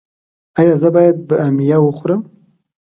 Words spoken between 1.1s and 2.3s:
بامیه وخورم؟